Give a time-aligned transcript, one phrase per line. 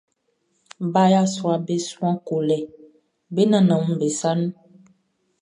[0.93, 2.57] Ba yasuaʼm be suan kolɛ
[3.33, 4.51] be nannanʼm be sa nun.